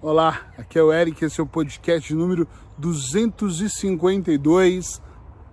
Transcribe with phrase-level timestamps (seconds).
[0.00, 2.46] Olá, aqui é o Eric, esse é o podcast número
[2.78, 5.02] 252.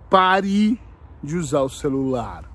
[0.08, 0.80] Pare
[1.20, 2.48] de usar o celular.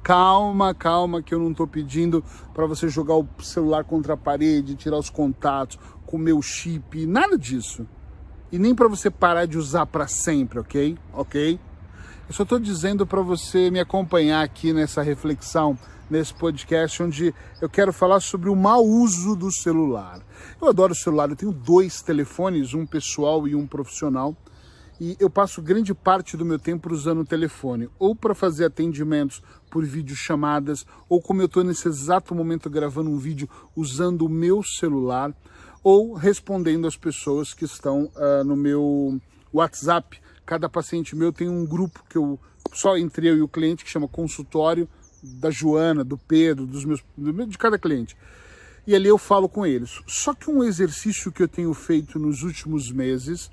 [0.00, 2.22] Calma, calma, que eu não estou pedindo
[2.54, 7.36] para você jogar o celular contra a parede, tirar os contatos, comer o chip, nada
[7.36, 7.84] disso.
[8.52, 10.96] E nem para você parar de usar para sempre, ok?
[11.12, 11.58] Ok?
[12.28, 15.78] Eu só estou dizendo para você me acompanhar aqui nessa reflexão
[16.10, 17.32] nesse podcast onde
[17.62, 20.20] eu quero falar sobre o mau uso do celular.
[20.60, 24.36] Eu adoro celular, eu tenho dois telefones, um pessoal e um profissional,
[25.00, 29.40] e eu passo grande parte do meu tempo usando o telefone, ou para fazer atendimentos
[29.70, 34.64] por videochamadas, ou como eu estou nesse exato momento gravando um vídeo usando o meu
[34.64, 35.32] celular,
[35.80, 39.20] ou respondendo às pessoas que estão uh, no meu
[39.52, 40.20] WhatsApp.
[40.46, 42.38] Cada paciente meu tem um grupo que eu
[42.72, 44.88] só entre eu e o cliente que chama consultório
[45.22, 47.02] da Joana, do Pedro, dos meus,
[47.48, 48.16] de cada cliente.
[48.86, 50.00] E ali eu falo com eles.
[50.06, 53.50] Só que um exercício que eu tenho feito nos últimos meses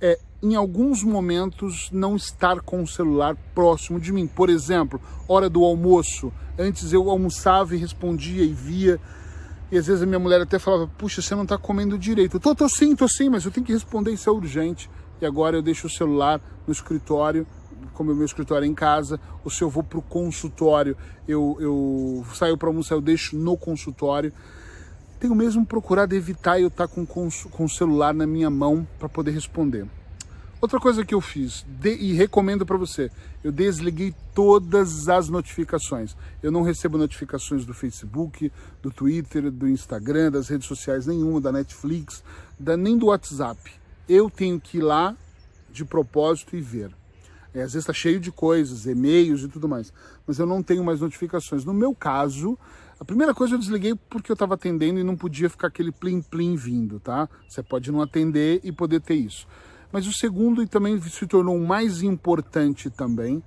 [0.00, 4.26] é, em alguns momentos, não estar com o celular próximo de mim.
[4.26, 6.32] Por exemplo, hora do almoço.
[6.58, 8.98] Antes eu almoçava e respondia e via.
[9.70, 12.36] E às vezes a minha mulher até falava: Puxa, você não está comendo direito.
[12.36, 14.88] Eu tô, tô sim, tô sim, mas eu tenho que responder, isso é urgente.
[15.20, 17.46] E agora eu deixo o celular no escritório
[17.94, 20.96] como o meu escritório é em casa, ou se eu vou para o consultório,
[21.28, 24.32] eu, eu saio para almoçar, eu deixo no consultório.
[25.18, 29.08] Tenho mesmo procurado evitar eu estar tá com, com o celular na minha mão para
[29.08, 29.86] poder responder.
[30.62, 33.10] Outra coisa que eu fiz de, e recomendo para você,
[33.42, 36.14] eu desliguei todas as notificações.
[36.42, 41.50] Eu não recebo notificações do Facebook, do Twitter, do Instagram, das redes sociais nenhuma, da
[41.50, 42.22] Netflix,
[42.58, 43.79] da, nem do WhatsApp.
[44.12, 45.16] Eu tenho que ir lá
[45.70, 46.90] de propósito e ver.
[47.54, 49.92] É, às vezes está cheio de coisas, e-mails e tudo mais,
[50.26, 51.64] mas eu não tenho mais notificações.
[51.64, 52.58] No meu caso,
[52.98, 56.56] a primeira coisa eu desliguei porque eu estava atendendo e não podia ficar aquele plim-plim
[56.56, 57.28] vindo, tá?
[57.48, 59.46] Você pode não atender e poder ter isso.
[59.92, 63.40] Mas o segundo, e também se tornou mais importante também,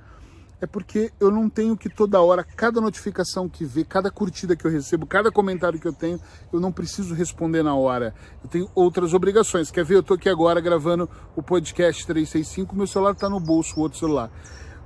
[0.63, 4.65] é porque eu não tenho que toda hora, cada notificação que vê, cada curtida que
[4.65, 6.17] eu recebo, cada comentário que eu tenho,
[6.53, 8.15] eu não preciso responder na hora.
[8.41, 9.69] Eu tenho outras obrigações.
[9.69, 9.95] Quer ver?
[9.95, 13.99] Eu estou aqui agora gravando o podcast 365, meu celular está no bolso, o outro
[13.99, 14.31] celular.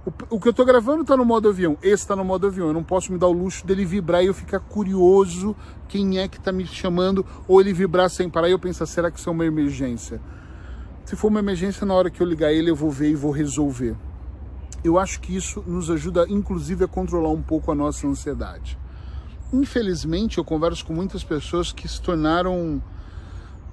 [0.04, 2.70] O, o que eu estou gravando está no modo avião, esse está no modo avião.
[2.70, 5.56] Eu não posso me dar o luxo dele vibrar e eu ficar curioso
[5.88, 9.12] quem é que está me chamando, ou ele vibrar sem parar e eu pensar, será
[9.12, 10.20] que isso é uma emergência?
[11.06, 13.30] Se for uma emergência, na hora que eu ligar ele, eu vou ver e vou
[13.30, 13.96] resolver
[14.88, 18.78] eu acho que isso nos ajuda, inclusive, a controlar um pouco a nossa ansiedade.
[19.54, 22.82] Infelizmente, eu converso com muitas pessoas que se tornaram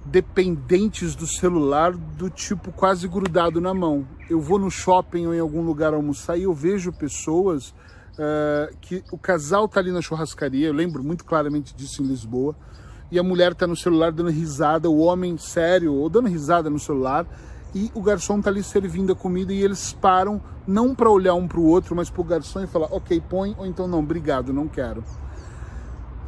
[0.04, 4.06] dependentes do celular do tipo quase grudado na mão.
[4.28, 9.02] Eu vou no shopping ou em algum lugar almoçar e eu vejo pessoas uh, que
[9.10, 12.54] o casal tá ali na churrascaria, eu lembro muito claramente disso em Lisboa,
[13.10, 16.78] e a mulher tá no celular dando risada, o homem sério ou dando risada no
[16.78, 17.26] celular,
[17.74, 21.48] e o garçom tá ali servindo a comida e eles param não para olhar um
[21.48, 24.52] para o outro, mas para o garçom e falar, ok, põe, ou então não, obrigado,
[24.52, 25.02] não quero.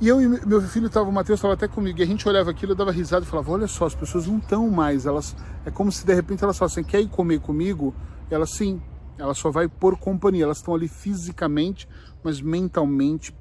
[0.00, 2.50] E eu e meu filho estava, o Matheus estava até comigo, e a gente olhava
[2.50, 5.34] aquilo, eu dava risada e falava, olha só, as pessoas não estão mais, elas,
[5.64, 7.94] é como se de repente elas falassem, quer ir comer comigo?
[8.30, 8.82] Ela sim,
[9.16, 11.88] ela só vai por companhia, elas estão ali fisicamente,
[12.22, 13.34] mas mentalmente,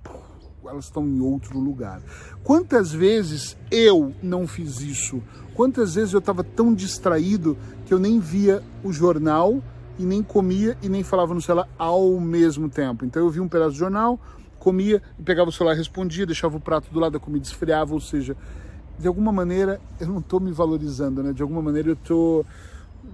[0.65, 2.01] elas estão em outro lugar.
[2.43, 5.21] Quantas vezes eu não fiz isso?
[5.53, 9.61] Quantas vezes eu estava tão distraído que eu nem via o jornal
[9.97, 13.05] e nem comia e nem falava no celular ao mesmo tempo.
[13.05, 14.19] Então eu via um pedaço do jornal,
[14.59, 18.01] comia e pegava o celular, respondia, deixava o prato do lado da comida, esfriava, ou
[18.01, 18.35] seja,
[18.97, 21.33] de alguma maneira eu não estou me valorizando, né?
[21.33, 23.13] De alguma maneira eu estou tô,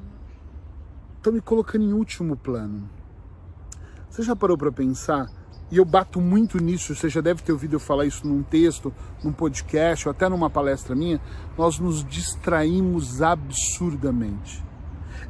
[1.24, 2.90] tô me colocando em último plano.
[4.10, 5.30] Você já parou para pensar
[5.72, 8.94] e eu bato muito nisso, você já deve ter ouvido eu falar isso num texto,
[9.24, 11.20] num podcast ou até numa palestra minha,
[11.58, 14.62] nós nos distraímos absurdamente.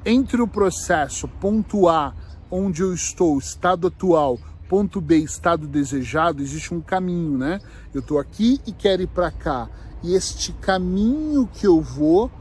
[0.03, 2.13] Entre o processo ponto A,
[2.49, 7.59] onde eu estou, estado atual, ponto B, estado desejado, existe um caminho, né?
[7.93, 9.69] Eu estou aqui e quero ir para cá.
[10.01, 12.31] E este caminho que eu vou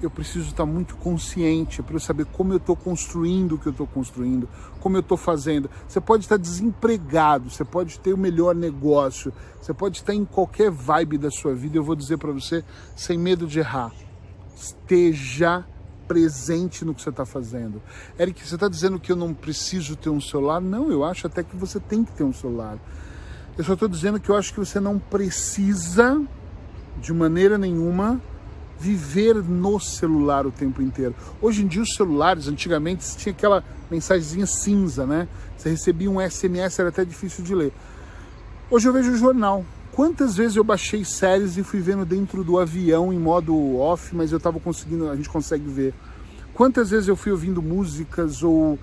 [0.00, 3.72] eu preciso estar muito consciente para eu saber como eu estou construindo o que eu
[3.72, 4.48] estou construindo,
[4.80, 5.68] como eu estou fazendo.
[5.86, 10.70] Você pode estar desempregado, você pode ter o melhor negócio, você pode estar em qualquer
[10.70, 11.76] vibe da sua vida.
[11.76, 12.64] Eu vou dizer para você,
[12.94, 13.92] sem medo de errar,
[14.54, 15.64] esteja
[16.06, 17.82] presente no que você está fazendo.
[18.18, 20.60] Eric, você está dizendo que eu não preciso ter um celular?
[20.60, 22.78] Não, eu acho até que você tem que ter um celular.
[23.58, 26.22] Eu só estou dizendo que eu acho que você não precisa,
[27.00, 28.20] de maneira nenhuma,
[28.78, 31.14] viver no celular o tempo inteiro.
[31.40, 35.28] Hoje em dia os celulares, antigamente tinha aquela mensagenzinha cinza, né?
[35.56, 37.72] Você recebia um SMS, era até difícil de ler.
[38.70, 39.64] Hoje eu vejo o jornal.
[39.92, 44.30] Quantas vezes eu baixei séries e fui vendo dentro do avião em modo off, mas
[44.30, 45.92] eu estava conseguindo, a gente consegue ver.
[46.54, 48.78] Quantas vezes eu fui ouvindo músicas ou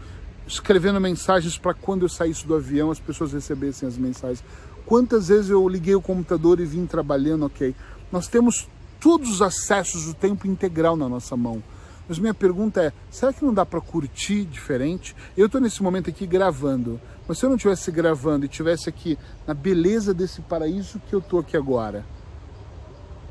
[0.48, 4.44] escrevendo mensagens para quando eu saísse do avião as pessoas recebessem as mensagens.
[4.86, 7.74] Quantas vezes eu liguei o computador e vim trabalhando, ok.
[8.12, 8.68] Nós temos
[9.06, 11.62] todos os acessos o tempo integral na nossa mão.
[12.10, 15.16] Mas minha pergunta é, será que não dá para curtir diferente?
[15.38, 17.00] Eu estou nesse momento aqui gravando.
[17.28, 19.16] Mas se eu não estivesse gravando e estivesse aqui
[19.46, 22.04] na beleza desse paraíso que eu estou aqui agora,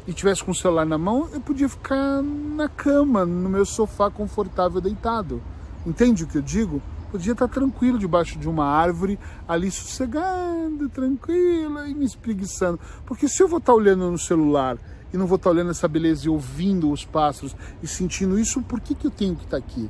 [0.07, 4.09] e tivesse com o celular na mão, eu podia ficar na cama, no meu sofá
[4.09, 5.43] confortável deitado.
[5.85, 6.81] Entende o que eu digo?
[7.11, 9.19] Podia estar tranquilo debaixo de uma árvore,
[9.49, 12.79] ali sossegado, tranquila e me espreguiçando.
[13.05, 14.79] Porque se eu vou estar olhando no celular
[15.15, 18.81] e não vou estar olhando essa beleza e ouvindo os pássaros e sentindo isso, por
[18.81, 19.89] que, que eu tenho que estar aqui?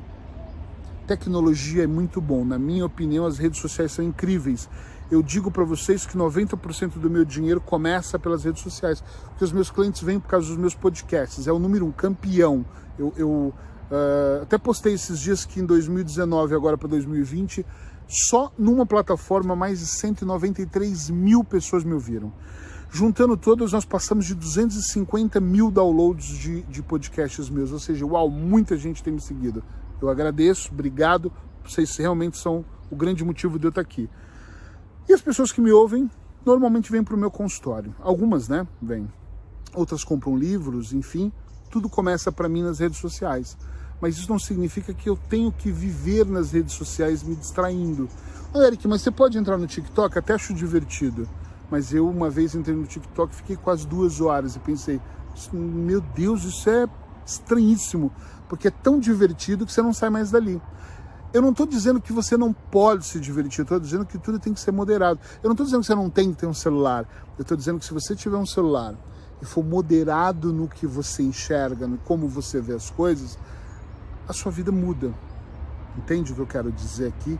[1.07, 2.45] Tecnologia é muito bom.
[2.45, 4.69] Na minha opinião, as redes sociais são incríveis.
[5.09, 9.51] Eu digo para vocês que 90% do meu dinheiro começa pelas redes sociais, porque os
[9.51, 11.47] meus clientes vêm por causa dos meus podcasts.
[11.47, 12.63] É o número um, campeão.
[12.97, 17.65] Eu, eu uh, até postei esses dias que em 2019, agora para 2020,
[18.07, 22.31] só numa plataforma mais de 193 mil pessoas me ouviram.
[22.95, 27.73] Juntando todas, nós passamos de 250 mil downloads de, de podcasts meus.
[27.73, 29.61] Ou seja, uau, muita gente tem me seguido.
[30.01, 31.29] Eu agradeço, obrigado.
[31.61, 34.09] Vocês realmente são o grande motivo de eu estar aqui.
[35.09, 36.09] E as pessoas que me ouvem
[36.45, 37.93] normalmente vêm para o meu consultório.
[37.99, 38.65] Algumas, né?
[38.81, 39.11] Vêm.
[39.73, 41.33] Outras compram livros, enfim.
[41.69, 43.57] Tudo começa para mim nas redes sociais.
[43.99, 48.07] Mas isso não significa que eu tenho que viver nas redes sociais me distraindo.
[48.53, 50.17] Ô, Eric, mas você pode entrar no TikTok?
[50.17, 51.27] Até acho divertido.
[51.69, 55.01] Mas eu, uma vez entrei no TikTok, fiquei quase duas horas e pensei:
[55.51, 56.87] meu Deus, isso é
[57.25, 58.11] estranhíssimo
[58.47, 60.61] porque é tão divertido que você não sai mais dali.
[61.33, 64.39] Eu não estou dizendo que você não pode se divertir, eu estou dizendo que tudo
[64.39, 65.19] tem que ser moderado.
[65.43, 67.05] Eu não estou dizendo que você não tem que ter um celular,
[67.37, 68.95] eu estou dizendo que se você tiver um celular
[69.41, 73.37] e for moderado no que você enxerga, no como você vê as coisas,
[74.27, 75.13] a sua vida muda.
[75.97, 77.37] Entende o que eu quero dizer aqui?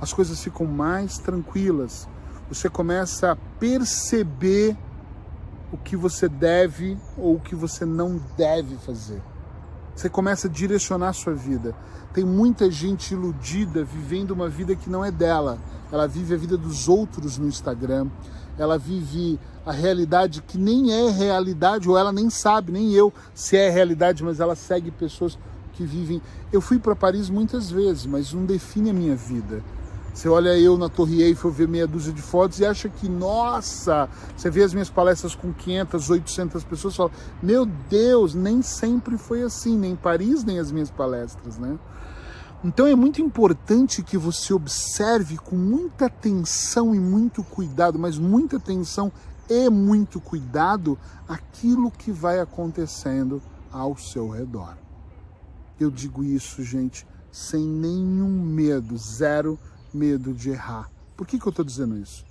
[0.00, 2.08] As coisas ficam mais tranquilas.
[2.48, 4.76] Você começa a perceber
[5.72, 9.20] o que você deve ou o que você não deve fazer.
[9.94, 11.74] Você começa a direcionar a sua vida.
[12.12, 15.58] Tem muita gente iludida vivendo uma vida que não é dela.
[15.90, 18.08] Ela vive a vida dos outros no Instagram.
[18.58, 23.56] Ela vive a realidade que nem é realidade, ou ela nem sabe, nem eu, se
[23.56, 25.36] é realidade, mas ela segue pessoas
[25.72, 26.22] que vivem.
[26.52, 29.62] Eu fui para Paris muitas vezes, mas não define a minha vida.
[30.16, 34.08] Você olha eu na Torre Eiffel, vê meia dúzia de fotos e acha que, nossa,
[34.34, 37.10] você vê as minhas palestras com 500, 800 pessoas fala,
[37.42, 41.78] meu Deus, nem sempre foi assim, nem em Paris, nem as minhas palestras, né?
[42.64, 48.56] Então é muito importante que você observe com muita atenção e muito cuidado, mas muita
[48.56, 49.12] atenção
[49.50, 50.98] e muito cuidado
[51.28, 54.78] aquilo que vai acontecendo ao seu redor.
[55.78, 59.58] Eu digo isso, gente, sem nenhum medo, zero
[59.96, 60.90] medo de errar.
[61.16, 62.24] Por que, que eu estou dizendo isso?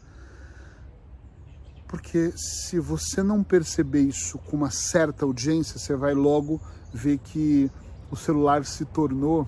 [1.88, 6.62] Porque se você não perceber isso com uma certa audiência, você vai logo
[6.94, 7.70] ver que
[8.10, 9.48] o celular se tornou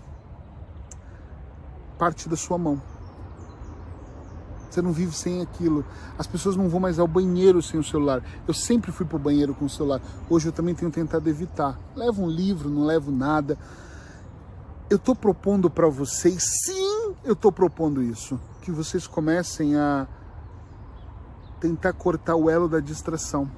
[1.97, 2.81] parte da sua mão.
[4.69, 5.83] Você não vive sem aquilo.
[6.19, 8.21] As pessoas não vão mais ao banheiro sem o celular.
[8.47, 9.99] Eu sempre fui para o banheiro com o celular.
[10.29, 11.79] Hoje eu também tenho tentado evitar.
[11.95, 13.57] Levo um livro, não levo nada.
[14.89, 16.86] Eu estou propondo para vocês, sim,
[17.27, 20.07] eu estou propondo isso, que vocês comecem a
[21.59, 23.51] tentar cortar o elo da distração.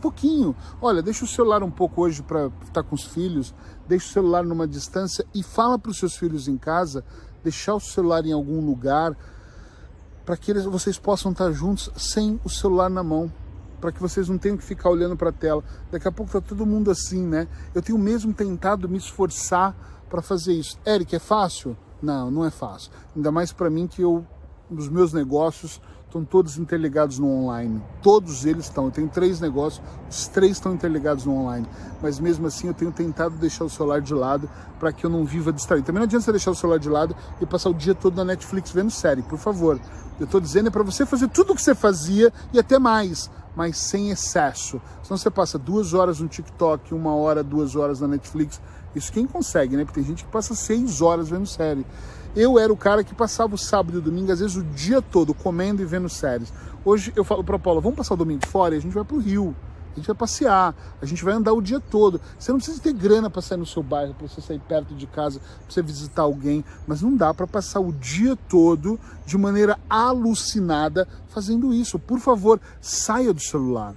[0.00, 0.56] Pouquinho.
[0.80, 3.54] Olha, deixa o celular um pouco hoje para estar tá com os filhos,
[3.86, 7.04] deixa o celular numa distância e fala para os seus filhos em casa
[7.42, 9.16] deixar o celular em algum lugar
[10.24, 13.30] para que eles, vocês possam estar tá juntos sem o celular na mão,
[13.80, 15.62] para que vocês não tenham que ficar olhando para a tela.
[15.90, 17.48] Daqui a pouco tá todo mundo assim, né?
[17.74, 19.74] Eu tenho mesmo tentado me esforçar
[20.08, 20.78] para fazer isso.
[20.86, 21.76] Eric, é fácil?
[22.02, 22.90] Não, não é fácil.
[23.14, 24.24] Ainda mais para mim que eu,
[24.70, 25.80] os meus negócios
[26.10, 27.80] estão todos interligados no online.
[28.02, 28.86] Todos eles estão.
[28.86, 31.66] Eu tenho três negócios, os três estão interligados no online.
[32.02, 35.24] Mas mesmo assim eu tenho tentado deixar o celular de lado para que eu não
[35.24, 35.86] viva distraído.
[35.86, 38.24] Também não adianta você deixar o celular de lado e passar o dia todo na
[38.24, 39.80] Netflix vendo série, por favor.
[40.18, 43.30] Eu estou dizendo é para você fazer tudo o que você fazia e até mais,
[43.54, 44.80] mas sem excesso.
[45.02, 48.60] Senão você passa duas horas no TikTok, uma hora, duas horas na Netflix
[48.94, 49.84] isso quem consegue, né?
[49.84, 51.86] Porque tem gente que passa seis horas vendo série.
[52.34, 55.02] Eu era o cara que passava o sábado e o domingo, às vezes o dia
[55.02, 56.52] todo, comendo e vendo séries.
[56.84, 59.18] Hoje eu falo para Paula, vamos passar o domingo fora e a gente vai pro
[59.18, 59.54] Rio.
[59.92, 62.20] A gente vai passear, a gente vai andar o dia todo.
[62.38, 65.06] Você não precisa ter grana para sair no seu bairro, para você sair perto de
[65.06, 69.78] casa, para você visitar alguém, mas não dá para passar o dia todo de maneira
[69.88, 71.98] alucinada fazendo isso.
[71.98, 73.94] Por favor, saia do celular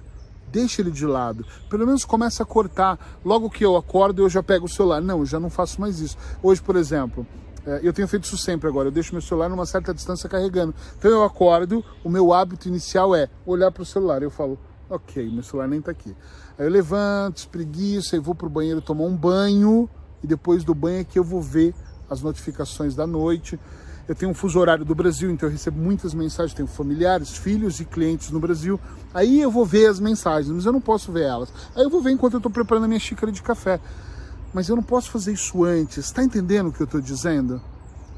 [0.54, 1.44] deixa ele de lado.
[1.68, 3.18] Pelo menos começa a cortar.
[3.24, 5.00] Logo que eu acordo, eu já pego o celular.
[5.00, 6.16] Não, eu já não faço mais isso.
[6.40, 7.26] Hoje, por exemplo,
[7.66, 8.86] é, eu tenho feito isso sempre agora.
[8.88, 10.72] Eu deixo meu celular numa certa distância carregando.
[10.96, 14.22] Então eu acordo, o meu hábito inicial é olhar para o celular.
[14.22, 14.56] Eu falo,
[14.88, 16.14] ok, meu celular nem está aqui.
[16.56, 19.90] Aí eu levanto, espreguiço, aí vou pro banheiro tomar um banho
[20.22, 21.74] e depois do banho é que eu vou ver
[22.08, 23.58] as notificações da noite.
[24.06, 27.80] Eu tenho um fuso horário do Brasil, então eu recebo muitas mensagens, tenho familiares, filhos
[27.80, 28.78] e clientes no Brasil.
[29.14, 31.50] Aí eu vou ver as mensagens, mas eu não posso ver elas.
[31.74, 33.80] Aí eu vou ver enquanto eu estou preparando a minha xícara de café.
[34.52, 36.04] Mas eu não posso fazer isso antes.
[36.04, 37.62] Está entendendo o que eu estou dizendo?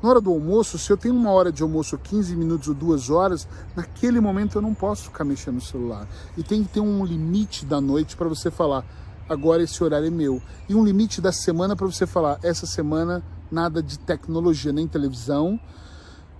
[0.02, 3.08] Na hora do almoço, se eu tenho uma hora de almoço, 15 minutos ou duas
[3.08, 6.06] horas, naquele momento eu não posso ficar mexendo no celular.
[6.36, 8.84] E tem que ter um limite da noite para você falar,
[9.28, 10.42] agora esse horário é meu.
[10.68, 15.60] E um limite da semana para você falar, essa semana nada de tecnologia, nem televisão,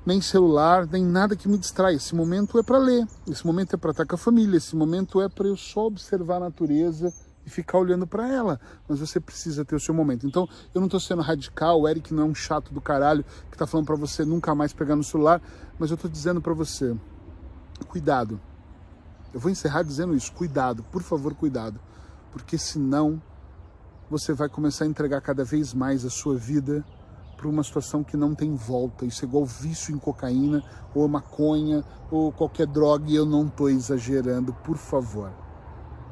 [0.05, 1.95] nem celular, nem nada que me distrai.
[1.95, 5.21] Esse momento é para ler, esse momento é para estar com a família, esse momento
[5.21, 7.13] é para eu só observar a natureza
[7.45, 8.61] e ficar olhando para ela.
[8.89, 10.27] Mas você precisa ter o seu momento.
[10.27, 13.55] Então, eu não estou sendo radical, o Eric não é um chato do caralho que
[13.55, 15.41] está falando para você nunca mais pegar no celular,
[15.79, 16.95] mas eu estou dizendo para você,
[17.89, 18.41] cuidado.
[19.35, 21.81] Eu vou encerrar dizendo isso, cuidado, por favor, cuidado,
[22.33, 23.21] porque senão
[24.09, 26.85] você vai começar a entregar cada vez mais a sua vida
[27.37, 29.05] para uma situação que não tem volta.
[29.05, 33.69] Isso é igual vício em cocaína, ou maconha, ou qualquer droga, e eu não estou
[33.69, 35.31] exagerando, por favor.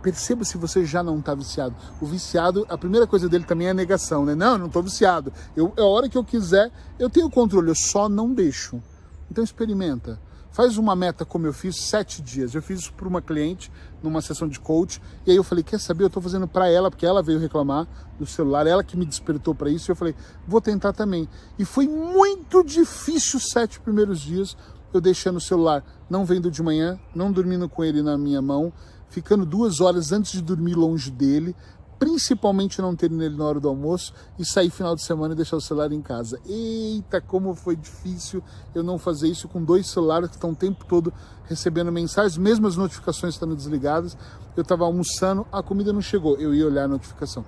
[0.02, 1.74] Perceba se você já não está viciado.
[1.98, 4.34] O viciado, a primeira coisa dele também é a negação, né?
[4.34, 5.32] Não, eu não estou viciado.
[5.56, 8.82] Eu, a hora que eu quiser, eu tenho controle, eu só não deixo.
[9.30, 10.20] Então experimenta.
[10.54, 12.54] Faz uma meta como eu fiz, sete dias.
[12.54, 15.02] Eu fiz isso para uma cliente numa sessão de coach.
[15.26, 16.04] E aí eu falei, quer saber?
[16.04, 17.88] Eu estou fazendo para ela, porque ela veio reclamar
[18.20, 19.90] do celular, ela que me despertou para isso.
[19.90, 20.14] E eu falei,
[20.46, 21.28] vou tentar também.
[21.58, 24.56] E foi muito difícil os sete primeiros dias
[24.92, 28.73] eu deixando o celular, não vendo de manhã, não dormindo com ele na minha mão,
[29.08, 31.56] ficando duas horas antes de dormir longe dele,
[31.98, 35.56] principalmente não ter nele na hora do almoço e sair final de semana e deixar
[35.56, 36.40] o celular em casa.
[36.46, 38.42] Eita, como foi difícil
[38.74, 41.12] eu não fazer isso com dois celulares que estão o tempo todo
[41.46, 44.16] recebendo mensagens, mesmo as notificações estando desligadas.
[44.56, 47.44] Eu estava almoçando, a comida não chegou, eu ia olhar a notificação.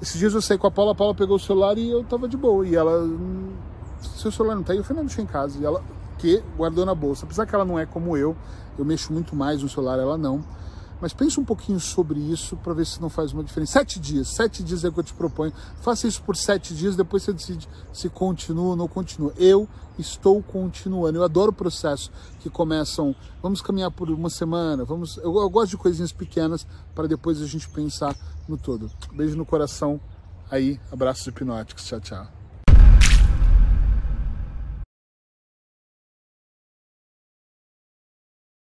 [0.00, 2.28] Esses dias eu saí com a Paula, a Paula pegou o celular e eu estava
[2.28, 2.66] de boa.
[2.66, 3.52] E ela, hum,
[4.16, 4.78] seu celular não tá aí?
[4.78, 5.58] Eu falei, não, deixa em casa.
[5.58, 5.82] E ela,
[6.18, 7.24] que guardou na bolsa.
[7.24, 8.36] Apesar que ela não é como eu,
[8.78, 10.44] eu mexo muito mais no celular, ela não.
[11.02, 13.72] Mas pense um pouquinho sobre isso para ver se não faz uma diferença.
[13.72, 15.52] Sete dias, sete dias é o que eu te proponho.
[15.80, 19.34] Faça isso por sete dias, depois você decide se continua ou não continua.
[19.36, 19.68] Eu
[19.98, 21.18] estou continuando.
[21.18, 23.16] Eu adoro o processo que começam.
[23.42, 24.84] Vamos caminhar por uma semana.
[24.84, 25.16] Vamos.
[25.16, 28.14] Eu, eu gosto de coisinhas pequenas para depois a gente pensar
[28.48, 28.88] no todo.
[29.12, 30.00] Beijo no coração.
[30.48, 31.84] Aí, abraços hipnóticos.
[31.84, 32.41] Tchau, tchau.